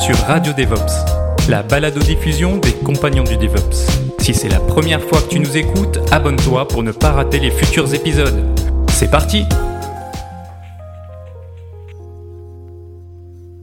[0.00, 3.86] Sur Radio DevOps, la balado-diffusion des compagnons du DevOps.
[4.18, 7.50] Si c'est la première fois que tu nous écoutes, abonne-toi pour ne pas rater les
[7.50, 8.44] futurs épisodes.
[8.90, 9.44] C'est parti!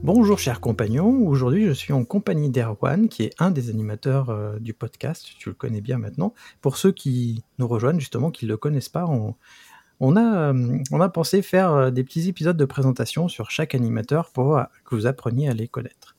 [0.02, 4.58] Bonjour chers compagnons, aujourd'hui je suis en compagnie d'Erwan qui est un des animateurs euh,
[4.58, 6.34] du podcast, tu le connais bien maintenant.
[6.60, 9.06] Pour ceux qui nous rejoignent justement, qui ne le connaissent pas,
[10.00, 13.74] on, a, euh, on a pensé faire euh, des petits épisodes de présentation sur chaque
[13.74, 16.13] animateur pour que vous appreniez à les connaître.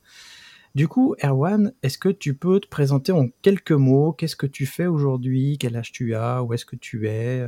[0.75, 4.11] Du coup, Erwan, est-ce que tu peux te présenter en quelques mots?
[4.11, 5.57] Qu'est-ce que tu fais aujourd'hui?
[5.57, 6.43] Quel âge tu as?
[6.43, 7.47] Où est-ce que tu es?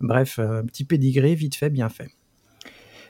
[0.00, 2.10] Bref, un petit pédigré vite fait, bien fait.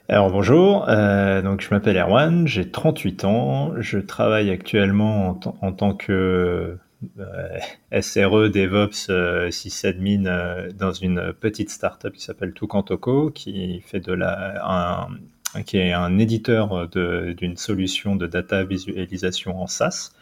[0.08, 5.94] Alors bonjour, euh, donc je m'appelle Erwan, j'ai 38 ans, je travaille actuellement en, tant
[5.94, 6.78] que
[7.18, 7.58] euh,
[8.00, 14.12] SRE DevOps euh, sysadmin euh, dans une petite startup qui s'appelle Toucantoko, qui fait de
[14.12, 15.08] la
[15.66, 20.12] qui est un éditeur d'une solution de data visualisation en SaaS.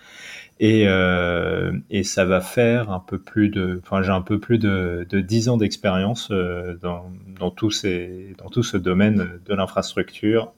[0.62, 4.58] Et, euh, et, ça va faire un peu plus de, enfin j'ai un peu plus
[4.58, 7.10] de, de 10 ans d'expérience euh, dans,
[7.50, 10.52] tout ce domaine de l'infrastructure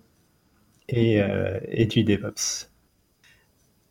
[0.92, 2.69] euh, et, du DevOps.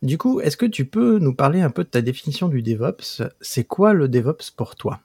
[0.02, 3.22] Du coup, est-ce que tu peux nous parler un peu de ta définition du DevOps?
[3.40, 5.00] C'est quoi le DevOps pour toi?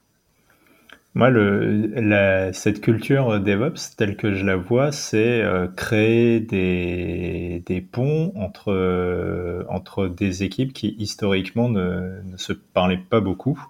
[1.18, 7.80] Moi, le, cette culture DevOps, telle que je la vois, c'est euh, créer des, des,
[7.80, 13.60] ponts entre, euh, entre des équipes qui historiquement ne, ne, se parlaient pas beaucoup.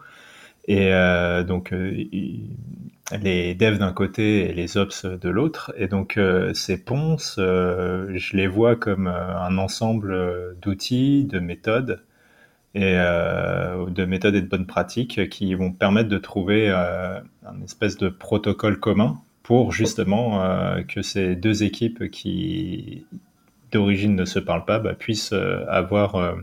[0.67, 5.73] Et euh, donc, les devs d'un côté et les ops de l'autre.
[5.79, 6.21] Et donc,
[6.53, 12.03] ces ponts, je les vois comme un ensemble d'outils, de méthodes
[12.75, 17.63] et euh, de méthodes et de bonnes pratiques qui vont permettre de trouver euh, un
[17.63, 23.07] espèce de protocole commun pour justement euh, que ces deux équipes qui
[23.73, 26.37] d'origine ne se parlent pas bah, puissent avoir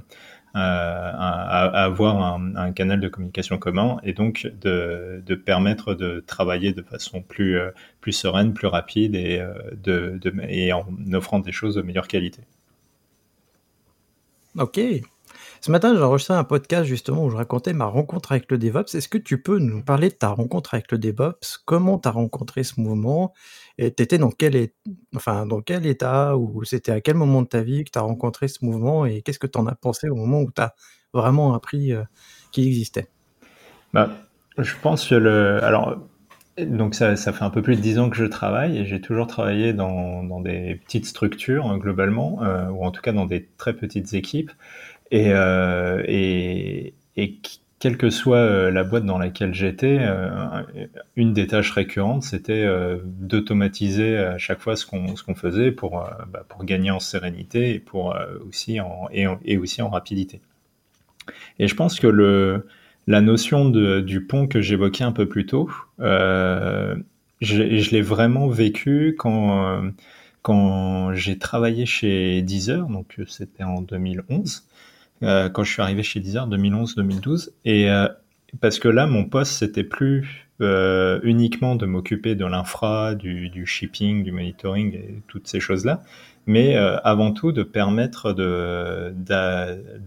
[0.54, 7.60] avoir un, canal de communication commun et donc de, permettre de travailler de façon plus,
[8.00, 9.46] plus sereine, plus rapide et,
[9.84, 12.42] de, et en offrant des choses de meilleure qualité.
[14.58, 14.80] Ok,
[15.66, 18.94] ce matin, j'ai enregistré un podcast justement où je racontais ma rencontre avec le DevOps.
[18.94, 21.58] Est-ce que tu peux nous parler de ta rencontre avec le DevOps?
[21.66, 23.34] Comment tu as rencontré ce mouvement?
[23.80, 24.68] Et tu étais dans quel,
[25.16, 26.38] enfin, dans quel état?
[26.38, 29.08] Ou c'était à quel moment de ta vie que tu as rencontré ce mouvement?
[29.08, 30.76] Et qu'est-ce que tu en as pensé au moment où tu as
[31.16, 32.04] vraiment appris euh,
[32.52, 33.08] qu'il existait?
[33.92, 34.12] Bah,
[34.60, 35.64] Je pense que le.
[35.64, 35.98] Alors,
[36.60, 39.02] donc ça, ça, fait un peu plus de dix ans que je travaille et j'ai
[39.02, 43.26] toujours travaillé dans, dans, des petites structures hein, globalement, euh, ou en tout cas dans
[43.26, 44.52] des très petites équipes.
[45.12, 47.40] Et, euh, et, et,
[47.78, 50.64] quelle que soit euh, la boîte dans laquelle j'étais, euh,
[51.16, 52.68] une des tâches récurrentes, c'était
[53.04, 57.80] d'automatiser à chaque fois ce qu'on qu'on faisait pour, bah, pour gagner en sérénité et,
[57.80, 58.16] pour,
[58.48, 60.42] aussi en, et, aussi en rapidité.
[61.60, 62.68] Et je pense que le,
[63.08, 66.96] la notion du pont que j'évoquais un peu plus tôt, euh,
[67.42, 69.92] je, je l'ai vraiment vécu quand,
[70.42, 74.66] quand j'ai travaillé chez Deezer, donc c'était en 2011.
[75.24, 77.50] Euh, quand je suis arrivé chez Deezer, 2011-2012.
[77.64, 78.08] Et euh,
[78.62, 83.66] parce que là, mon poste, c'était plus euh, uniquement de m'occuper de l'infra, du, du,
[83.66, 86.02] shipping, du monitoring et toutes ces choses-là,
[86.46, 89.14] mais euh, avant tout de permettre de,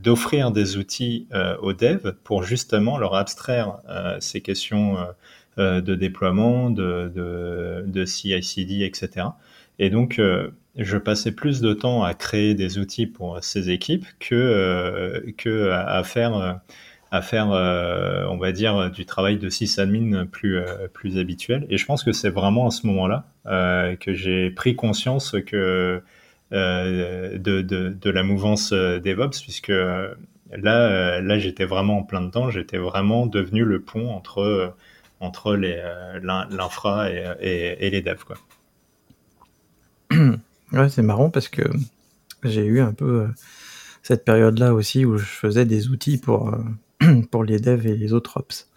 [0.02, 3.80] d'offrir des outils euh, aux devs pour justement leur abstraire
[4.20, 4.96] ces questions
[5.58, 9.26] de déploiement, de, de, de CI/CD, etc.
[9.78, 10.20] Et donc,
[10.78, 15.70] je passais plus de temps à créer des outils pour ces équipes que, euh, que
[15.70, 16.52] à, faire, euh,
[17.10, 20.60] à faire euh, on va dire, du travail de sysadmin plus,
[20.92, 21.66] plus habituel.
[21.68, 23.26] Et je pense que c'est vraiment à ce moment-là
[24.00, 26.00] que j'ai pris conscience que
[26.52, 32.78] de, de, de, la mouvance DevOps, puisque là, là j'étais vraiment en plein dedans, j'étais
[32.78, 34.74] vraiment devenu le pont entre,
[35.18, 38.24] entre l'infra et, et, et les devs.
[38.24, 38.36] Quoi.
[40.72, 41.62] Ouais, c'est marrant parce que
[42.44, 43.28] j'ai eu un peu euh,
[44.02, 48.12] cette période-là aussi où je faisais des outils pour, euh, pour les devs et les
[48.12, 48.70] autres ops.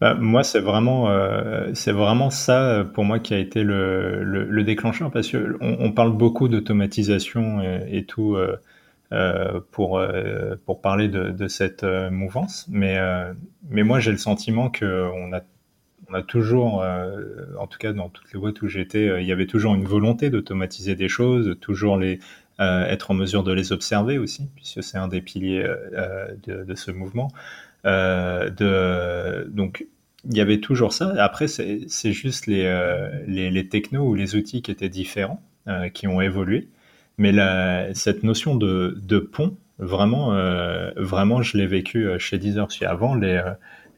[0.00, 5.10] bah, moi, c'est vraiment, euh, vraiment ça pour moi qui a été le, le, déclencheur
[5.10, 8.36] parce que on, parle beaucoup d'automatisation et, tout
[9.72, 10.00] pour
[10.64, 12.96] pour parler de, cette mouvance, mais
[13.68, 15.40] mais moi j'ai le sentiment que on a
[16.08, 16.84] on a toujours,
[17.58, 20.30] en tout cas dans toutes les boîtes où j'étais, il y avait toujours une volonté
[20.30, 22.18] d'automatiser des choses, toujours les
[22.58, 25.66] être en mesure de les observer aussi, puisque c'est un des piliers
[26.46, 27.30] de, ce mouvement.
[27.86, 29.86] Euh, donc,
[30.24, 31.14] il y avait toujours ça.
[31.22, 36.06] Après, c'est juste les, euh, les, technos ou les outils qui étaient différents, euh, qui
[36.06, 36.68] ont évolué.
[37.18, 37.32] Mais
[37.94, 40.30] cette notion de, pont, vraiment,
[40.96, 42.68] vraiment, je l'ai vécu chez Deezer.
[42.82, 43.16] Avant,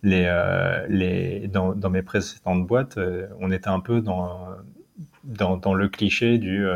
[0.02, 2.98] les, les, dans, dans, mes précédentes boîtes,
[3.38, 4.48] on était un peu dans,
[5.24, 6.66] dans, dans le cliché du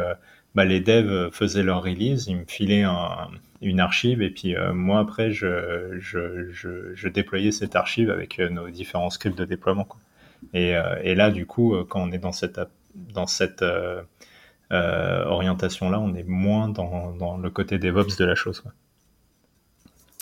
[0.54, 3.28] bah, les devs faisaient leur release, ils me filaient un,
[3.64, 8.38] une archive et puis euh, moi après je, je, je, je, déployais cette archive avec
[8.38, 9.84] euh, nos différents scripts de déploiement.
[9.84, 10.00] Quoi.
[10.52, 12.60] Et, euh, et, là du coup quand on est dans cette,
[12.94, 13.64] dans cette
[14.70, 18.60] orientation là, on est moins dans, dans, le côté DevOps de la chose.
[18.60, 18.72] Quoi.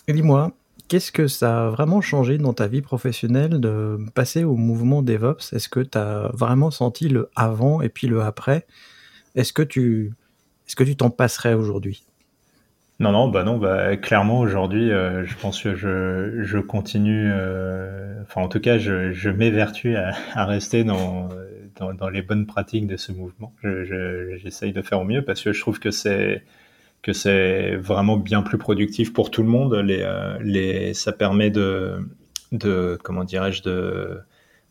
[0.08, 0.52] Et dis-moi,
[0.92, 5.54] qu'est-ce que ça a vraiment changé dans ta vie professionnelle de passer au mouvement DevOps?
[5.54, 8.66] Est-ce que tu as vraiment senti le avant et puis le après?
[9.34, 10.12] Est-ce que tu
[10.66, 12.04] est-ce que tu t'en passerais aujourd'hui?
[13.00, 18.20] Non, non, bah non, bah clairement aujourd'hui, euh, je pense que je, je continue, euh,
[18.24, 21.30] enfin en tout cas, je, je m'évertue à, rester dans,
[21.76, 23.54] dans, dans, les bonnes pratiques de ce mouvement.
[23.62, 26.44] J'essaye je, de faire au mieux parce que je trouve que c'est
[27.02, 29.74] que c'est vraiment bien plus productif pour tout le monde.
[29.74, 32.06] Euh, ça permet de,
[33.02, 33.62] comment dirais-je,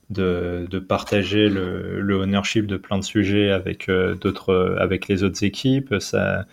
[0.10, 5.95] de partager le, ownership de plein de sujets avec d'autres, avec les autres équipes.
[6.00, 6.45] Ça,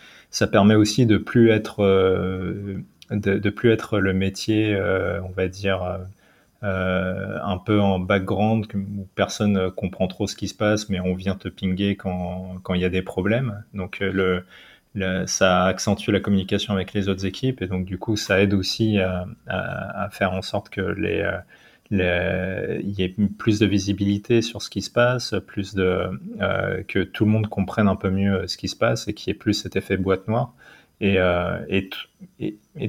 [0.51, 1.85] permet aussi de plus être
[3.11, 5.99] euh, de, plus être le métier, euh, on va dire,
[6.63, 11.15] euh, un peu en background où personne comprend trop ce qui se passe, mais on
[11.15, 13.65] vient te pinguer quand quand il y a des problèmes.
[13.75, 14.45] Donc le,
[15.27, 18.99] ça accentue la communication avec les autres équipes et donc du coup ça aide aussi
[18.99, 21.25] à, à, faire en sorte que les
[21.91, 26.11] il y ait plus de visibilité sur ce qui se passe, plus de
[26.41, 29.31] euh, que tout le monde comprenne un peu mieux ce qui se passe et qu'il
[29.31, 30.53] y ait plus cet effet boîte noire.
[31.01, 31.59] Et, euh,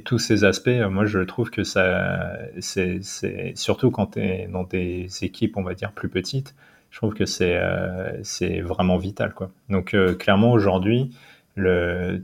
[0.04, 3.02] tous ces aspects, moi je trouve que ça, c'est
[3.56, 6.56] surtout quand tu es dans des équipes, on va dire, plus petites,
[6.90, 8.22] je trouve que c'est euh,
[8.64, 9.34] vraiment vital.
[9.34, 9.52] Quoi.
[9.70, 11.12] Donc euh, clairement aujourd'hui,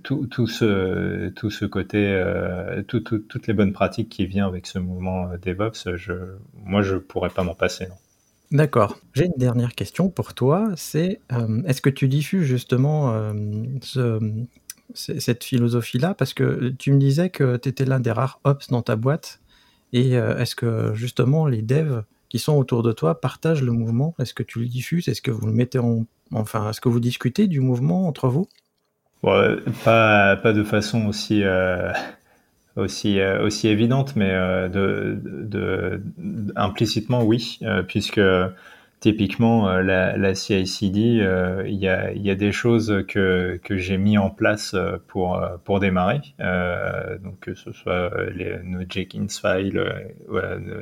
[0.03, 5.37] tout, ce, côté, euh, tout, toutes les bonnes pratiques qui viennent avec ce mouvement euh,
[5.37, 5.87] DevOps,
[6.63, 7.87] moi, je pourrais pas m'en passer.
[8.51, 8.99] D'accord.
[9.13, 10.69] J'ai une dernière question pour toi.
[10.75, 13.33] C'est euh, est-ce que tu diffuses justement
[13.81, 14.19] ce,
[14.93, 16.13] cette philosophie-là?
[16.13, 19.41] Parce que tu me disais que tu étais l'un des rares ops dans ta boîte.
[19.93, 24.13] Et est-ce que justement les devs qui sont autour de toi partagent le mouvement?
[24.19, 25.07] Est-ce que tu le diffuses?
[25.07, 26.05] Est-ce que vous le mettez en.
[26.31, 28.47] Enfin, est-ce que vous discutez du mouvement entre vous?
[29.83, 31.91] Pas, pas de façon aussi, euh,
[32.75, 35.97] aussi, euh, aussi évidente, mais euh,
[36.55, 38.21] implicitement oui, puisque
[38.99, 40.99] typiquement la, la CICD,
[41.67, 44.75] il y, a, y a des choses que, que j'ai mis en place
[45.07, 46.21] pour, pour démarrer,
[47.23, 49.83] donc que ce soit les, nos Jenkins files,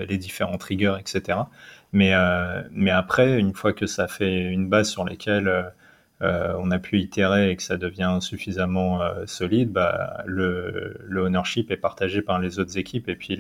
[0.08, 1.40] les différents triggers, etc.
[1.92, 2.14] Mais,
[2.72, 5.74] mais après, une fois que ça fait une base sur laquelle
[6.24, 11.70] euh, on a pu itérer et que ça devient suffisamment euh, solide, bah, le, ownership
[11.72, 13.10] est partagé par les autres équipes.
[13.10, 13.38] Et puis,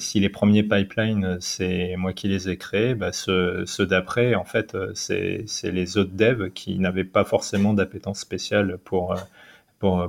[0.00, 4.76] si les premiers pipelines, c'est moi qui les ai créés, bah, ceux, d'après, en fait,
[4.94, 9.16] c'est les autres devs qui n'avaient pas forcément d'appétence spéciale pour, euh,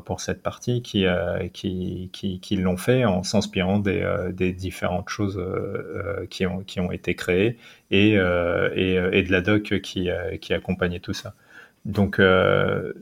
[0.04, 5.38] pour, cette partie qui, euh, qui, qui, l'ont fait en s'inspirant des, euh, différentes choses
[5.38, 7.58] euh, qui, ont, qui ont été créées
[7.92, 10.10] et, et, et de la doc qui,
[10.42, 11.34] qui accompagnait tout ça.
[11.84, 12.20] Donc,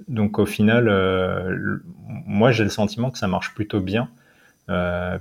[0.07, 1.81] donc au final,
[2.25, 4.09] moi j'ai le sentiment que ça marche plutôt bien.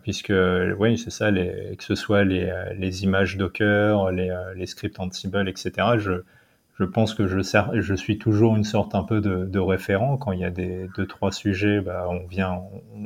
[0.02, 0.32] puisque
[0.78, 5.98] oui c'est ça que ce soit les, les images Docker les, les scripts Ansible etc
[6.78, 10.16] je pense que je, suis toujours une sorte un peu de, référent.
[10.16, 12.60] Quand il y a des deux, trois sujets, bah, on, vient,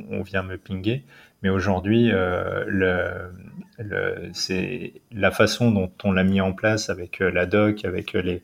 [0.09, 1.03] on, vient me pinguer.
[1.43, 7.29] Mais aujourd'hui, euh, le, c'est la façon dont on l'a mis en place avec euh,
[7.29, 8.41] la doc, avec euh, les,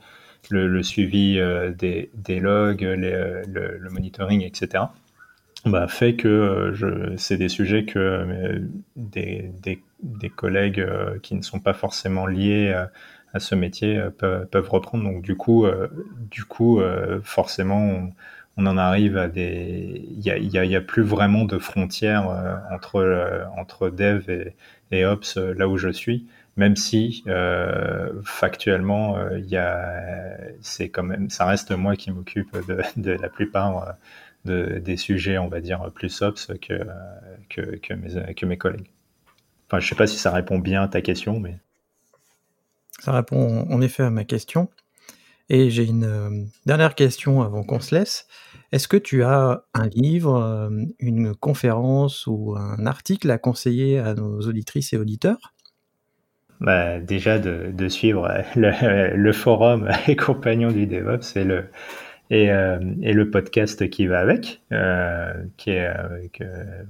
[0.50, 1.40] le, suivi
[1.78, 4.84] des, des, logs, le, le, monitoring, etc.
[5.66, 8.62] Bah, fait que je, c'est des sujets que
[8.98, 10.86] des, des, des, collègues
[11.22, 12.76] qui ne sont pas forcément liés
[13.34, 14.10] à ce métier euh,
[14.46, 15.04] peuvent, reprendre.
[15.04, 15.88] Donc du coup, euh,
[16.32, 18.12] du coup, euh, forcément,
[18.58, 21.58] on, en arrive à des, il y a, y, a, y a, plus vraiment de
[21.58, 22.28] frontières
[22.72, 24.56] entre entre dev et,
[24.92, 26.28] et ops là où je suis.
[26.56, 27.24] même si
[28.24, 33.30] factuellement, il y a, c'est quand même, ça reste moi qui m'occupe de, de, la
[33.30, 33.96] plupart
[34.46, 36.86] de, des sujets, on va dire, plus ops que,
[37.50, 38.92] que, que, mes, que mes collègues.
[39.68, 41.58] Enfin, je sais pas si ça répond bien à ta question, mais.
[43.04, 44.70] Ça répond en effet à ma question.
[45.50, 46.30] Et j'ai une euh,
[46.66, 48.28] dernière question avant qu'on se laisse.
[48.72, 50.70] Est-ce que tu as un livre, euh,
[51.00, 55.54] une conférence ou un article à conseiller à nos auditrices et auditeurs?
[56.62, 61.66] Bah, Déjà de, suivre le, le, forum et compagnons du DevOps et le,
[62.34, 65.94] et, euh, et, le podcast qui va avec, euh, qui est,
[66.34, 66.44] que,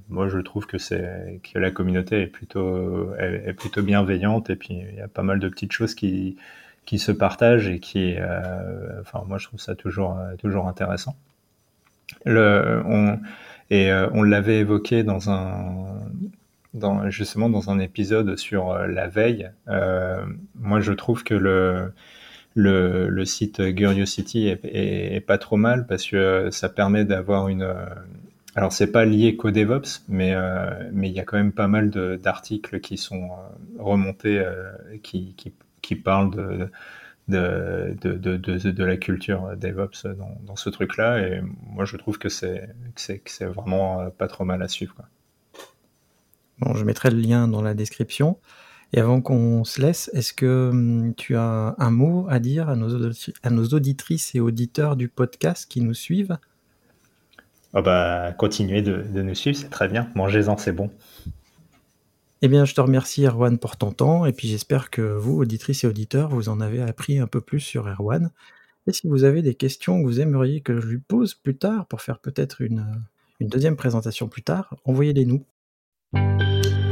[0.09, 4.81] moi je trouve que c'est que la communauté est plutôt est, plutôt bienveillante et puis
[4.91, 6.37] il y a pas mal de petites choses qui
[6.85, 11.15] qui se partagent et qui, euh, enfin moi je trouve ça toujours toujours intéressant.
[12.25, 13.19] Le, on,
[13.69, 15.99] et euh, on l'avait évoqué dans un
[16.73, 19.49] dans, justement dans un épisode sur euh, la veille.
[19.67, 20.23] Euh,
[20.55, 21.93] moi, je trouve que le,
[22.55, 27.67] le, site Curiosity est, pas trop mal parce que ça permet d'avoir une.
[28.55, 31.67] Alors c'est pas lié qu'au DevOps, mais euh, mais il y a quand même pas
[31.67, 35.35] mal d'articles qui sont euh, remontés, euh, qui,
[35.81, 36.69] qui, parlent de
[37.29, 41.19] de, de, de, la culture DevOps dans, dans ce truc-là.
[41.19, 44.95] Et moi, je trouve que c'est c'est vraiment pas trop mal à suivre.
[46.59, 48.37] Bon, je mettrai le lien dans la description.
[48.93, 52.75] Et avant qu'on se laisse, est-ce que hum, tu as un mot à dire à
[52.75, 56.37] nos, à nos auditrices et auditeurs du podcast qui nous suivent?
[57.73, 60.11] Oh bah, Continuez de, de nous suivre, c'est très bien.
[60.13, 60.91] Mangez-en, c'est bon.
[62.43, 64.25] Eh bien, je te remercie, Erwan, pour ton temps.
[64.25, 67.61] Et puis, j'espère que vous, auditrices et auditeurs, vous en avez appris un peu plus
[67.61, 68.31] sur Erwan.
[68.85, 71.87] Et si vous avez des questions que vous aimeriez que je lui pose plus tard
[71.87, 72.85] pour faire peut-être une,
[73.39, 75.45] une deuxième présentation plus tard, envoyez-les nous.